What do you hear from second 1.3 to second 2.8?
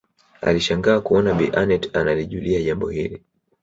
Bi Aneth analijua